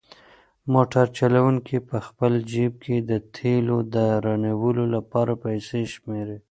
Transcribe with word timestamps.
موټر 0.73 1.05
چلونکی 1.17 1.77
په 1.89 1.97
خپل 2.07 2.33
جېب 2.51 2.73
کې 2.83 2.95
د 3.09 3.11
تېلو 3.35 3.77
د 3.95 3.97
رانیولو 4.25 4.83
لپاره 4.95 5.33
پیسې 5.43 5.81
شمېري. 5.93 6.37